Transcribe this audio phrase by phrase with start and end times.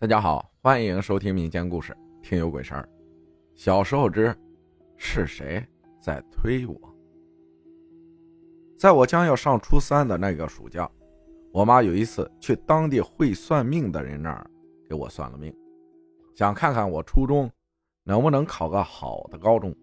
[0.00, 2.82] 大家好，欢迎收听民间故事《听有鬼事儿》。
[3.56, 4.32] 小时候之
[4.96, 5.60] 是谁
[6.00, 6.80] 在推我？
[8.78, 10.88] 在我将要上初三的那个暑假，
[11.52, 14.48] 我妈有一次去当地会算命的人那儿
[14.88, 15.52] 给我算了命，
[16.36, 17.50] 想看看我初中
[18.04, 19.74] 能不能考个好的高中。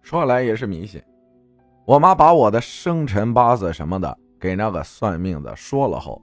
[0.00, 1.02] 说来也是迷信，
[1.84, 6.22] 我妈把我的生辰八字什么的给那个算命的说了后，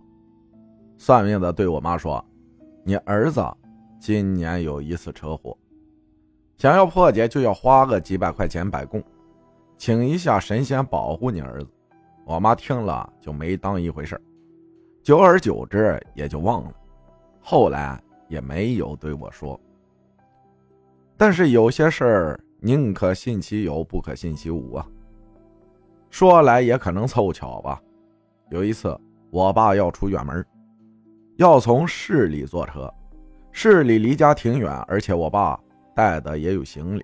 [0.97, 2.25] 算命的对我妈说。
[2.87, 3.43] 你儿子
[3.99, 5.57] 今年有一次车祸，
[6.55, 9.03] 想要破解就要花个几百块钱摆供，
[9.75, 11.67] 请一下神仙保护你儿子。
[12.25, 14.21] 我妈听了就没当一回事
[15.01, 16.73] 久而久之也就忘了，
[17.41, 19.59] 后来也没有对我说。
[21.17, 24.87] 但是有些事儿宁可信其有，不可信其无啊。
[26.11, 27.81] 说来也可能凑巧吧，
[28.51, 28.95] 有一次
[29.31, 30.45] 我爸要出远门。
[31.37, 32.91] 要从市里坐车，
[33.51, 35.59] 市里离家挺远，而且我爸
[35.93, 37.03] 带的也有行李，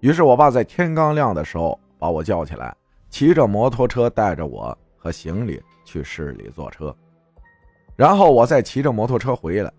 [0.00, 2.76] 于是我爸在天刚亮的时候把我叫起来，
[3.08, 6.92] 骑着摩托车带着我和行李去市里坐车，
[7.94, 9.72] 然后我再骑着摩托车回来。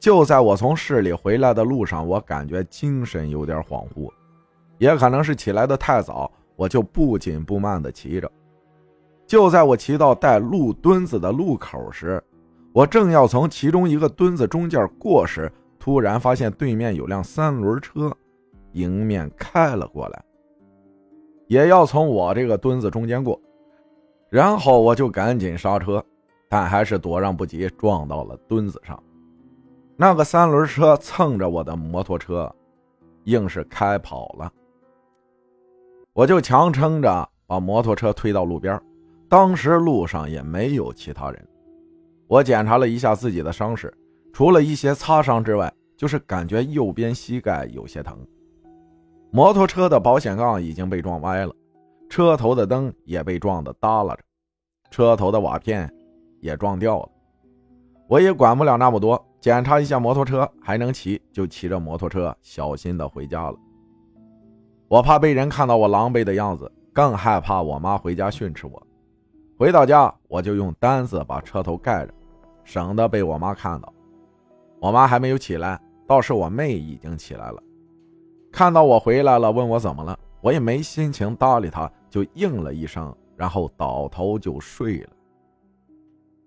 [0.00, 4.10] 就在我从市里回来的路上，我感觉精神有点恍惚，
[4.76, 8.30] 也可能是起来的太早，我就不紧不慢地骑着。
[9.24, 12.22] 就在我骑到带路墩子的路口时，
[12.74, 18.12] 我正要从其中一个墩子中间过时，突然发现对面有辆三轮车
[18.72, 20.24] 迎面开了过来，
[21.46, 23.40] 也要从我这个墩子中间过。
[24.28, 26.04] 然后我就赶紧刹车，
[26.48, 29.00] 但还是躲让不及，撞到了墩子上。
[29.96, 32.52] 那个三轮车蹭着我的摩托车，
[33.22, 34.52] 硬是开跑了。
[36.12, 38.82] 我就强撑着把摩托车推到路边，
[39.28, 41.48] 当时路上也没有其他人。
[42.26, 43.92] 我检查了一下自己的伤势，
[44.32, 48.18] 除了一些擦伤之外，就是感觉右边膝盖有些疼。
[49.30, 51.54] 摩托车的保险杠已经被撞歪了，
[52.08, 54.22] 车头的灯也被撞得耷拉着，
[54.90, 55.92] 车头的瓦片
[56.40, 57.08] 也撞掉了。
[58.08, 63.56] 我也管不了那么多，检查一下摩托车还能骑，就骑着摩托车小心的回家了。
[64.88, 68.86] 我怕被人看到我狼狈的样子，更害怕我妈回家训斥我。
[69.56, 72.12] 回到家，我就用单子把车头盖着，
[72.64, 73.92] 省得被我妈看到。
[74.80, 77.62] 我妈还没有起来，倒是我妹已经起来了。
[78.50, 85.10] 看到我回来了，问我怎么了，我也没心情搭理她，就应了一声，然后倒头就睡了。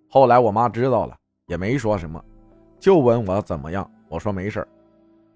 [0.09, 1.15] 后来我妈知道了，
[1.45, 2.23] 也没说什么，
[2.77, 3.89] 就问我怎么样。
[4.09, 4.65] 我说没事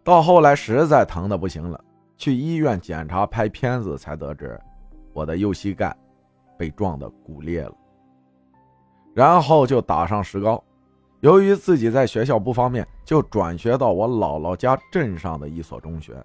[0.03, 1.81] 到后来实在疼的不行了，
[2.17, 4.59] 去医院检查拍片子，才得知
[5.13, 5.95] 我的右膝盖。
[6.61, 7.73] 被撞得骨裂了，
[9.15, 10.63] 然后就打上石膏。
[11.21, 16.23] 由于自己在学校不方便，就转学到我姥姥家镇上的一所中学。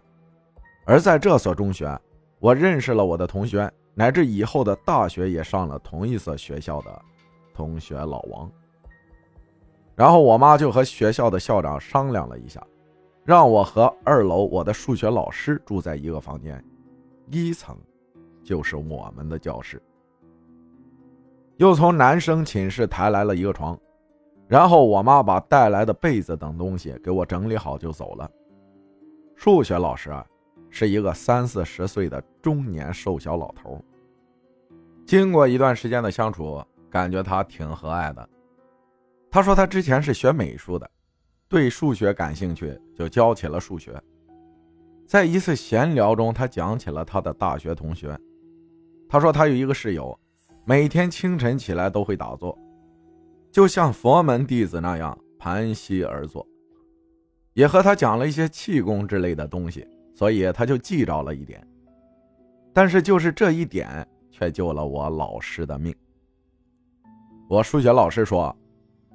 [0.84, 1.98] 而在这所中学，
[2.38, 7.03] 我认识了我的同学，乃至以后的大学也上了同一所学校的
[7.54, 8.53] 同学老王。
[9.94, 12.62] 然后我妈就和学校的校长商量了一下，
[13.24, 16.62] 让我和二楼我的数学老师住在一个房间，
[17.30, 17.74] 一层
[18.44, 19.82] 就是我们的教室。
[21.56, 23.78] 又从男生寝室抬来了一个床，
[24.46, 28.30] 然后我妈把带来的被子等东西给我整理好就走了。
[29.34, 30.26] 数学老师啊，
[30.68, 33.82] 是一个三四十岁的中年瘦小老头。
[35.06, 38.28] 经过一段时间的相处，感觉他挺和蔼的。
[39.30, 40.90] 他说他之前是学美术的，
[41.48, 43.98] 对数学感兴趣，就教起了数学。
[45.06, 48.18] 在一次闲聊中，他讲起了他的大学同学。
[49.08, 50.18] 他说他有一个室友。
[50.69, 52.59] 每天清晨起来都会打坐，
[53.53, 56.44] 就像佛门弟子那样盘膝而坐，
[57.53, 61.65] 也和他讲了一些气功之类的东西，所以他就记着了一点。
[62.72, 65.94] 但是就是这一点，却救了我老师的命。
[67.48, 68.53] 我数学老师说，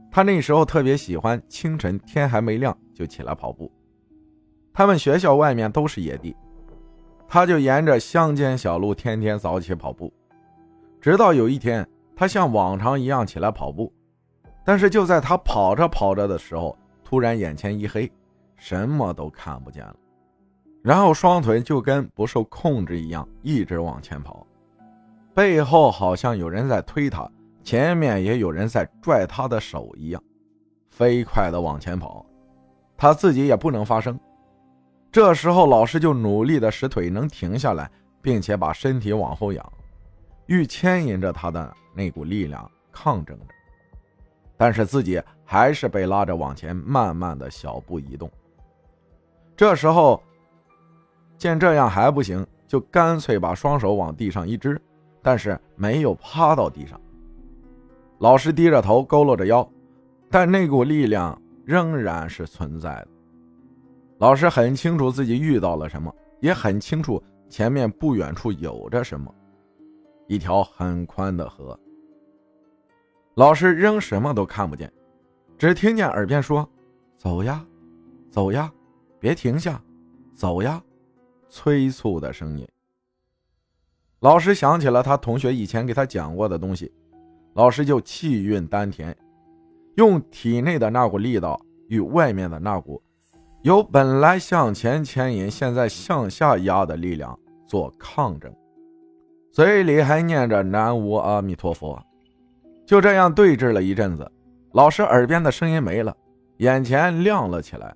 [0.09, 3.69] 他那时候特别喜欢清晨天还没亮就起来跑步，
[4.71, 6.33] 他们学校外面都是野地，
[7.27, 10.13] 他就沿着乡间小路天天早起跑步。
[11.01, 13.91] 直到有一天，他像往常一样起来跑步，
[14.63, 18.09] 但是就在他跑着跑着的时候，突然眼前一黑，
[18.55, 19.95] 什么都看不见了，
[20.83, 24.45] 然后双腿就跟不受控制一样，一直往前跑，
[25.33, 27.27] 背后好像有人在推他，
[27.63, 30.23] 前面也有人在拽他的手一样，
[30.91, 32.23] 飞快的往前跑，
[32.95, 34.19] 他自己也不能发声。
[35.11, 37.89] 这时候，老师就努力的使腿能停下来，
[38.21, 39.73] 并且把身体往后仰。
[40.45, 43.45] 欲牵引着他的那股力量抗争着，
[44.57, 48.29] 但是自己还是被拉着往前，慢慢的小步移动。
[49.55, 50.21] 这时候
[51.37, 54.81] 见这样还不行，就干脆把双手往地上一支，
[55.21, 56.99] 但是没有趴到地上。
[58.19, 59.67] 老师低着头，佝偻着腰，
[60.29, 63.07] 但那股力量仍然是存在的。
[64.19, 69.33] 老师很清楚自己遇到了什么，也很清楚前面不远处有着什么，
[70.31, 71.77] 一条很宽的河。
[73.35, 74.89] 老师仍什么都看不见，
[75.57, 76.65] 只听见耳边说
[77.19, 77.65] ：“走呀，
[78.29, 78.71] 走呀，
[79.19, 79.83] 别停下，
[80.33, 80.81] 走呀！”
[81.51, 82.65] 催促的声音。
[84.21, 86.89] 老师想起了他同学以前给他讲过的东西，
[87.53, 89.13] 老师就气运丹田，
[89.97, 93.03] 用体内的那股力道与外面的那股。
[93.63, 97.37] 由本来向前牵引，现在向下压的力量
[97.67, 98.49] 做抗争，
[99.51, 102.01] 嘴里还念着南无阿弥陀佛。
[102.85, 104.29] 就这样对峙了一阵子，
[104.73, 106.15] 老师耳边的声音没了，
[106.57, 107.95] 眼前亮了起来，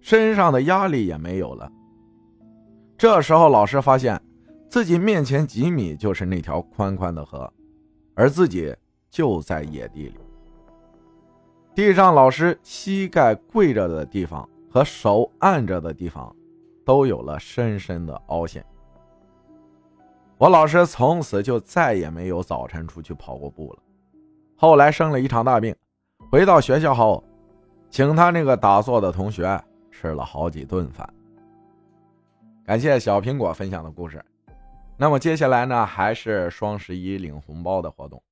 [0.00, 1.70] 身上的压力也没有了。
[2.96, 4.20] 这时候，老师发现
[4.68, 7.50] 自己面前几米就是那条宽宽的河，
[8.14, 8.74] 而自己
[9.10, 10.14] 就在野地里。
[11.74, 14.48] 地上，老师膝盖跪着的地方。
[14.72, 16.32] 和手按着的地方，
[16.84, 18.64] 都有了深深的凹陷。
[20.40, 23.82] 我老师从此就再也没有早晨出去跑过步了。
[24.56, 25.76] 后来生了一场大病，
[26.30, 27.22] 回到学校后，
[27.90, 31.06] 请他那个打坐的同学吃了好几顿饭。
[32.64, 34.24] 感谢小苹果分享的故事。
[34.96, 38.22] 那么接下来呢，还是双十一领红包的活动，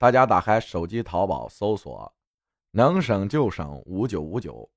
[0.00, 2.12] 大家打开手机淘宝搜索
[2.72, 4.68] “能省就省五九五九”。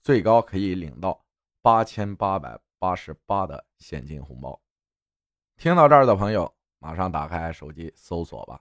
[0.00, 1.20] 最高可以领到
[1.60, 4.60] 八千八百八十八的现金红包。
[5.60, 8.58] 听到这儿的朋友，马上打开手机搜索吧。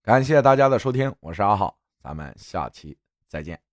[0.00, 2.96] 感谢大家的收听，我是阿浩，咱们下期
[3.26, 3.65] 再见。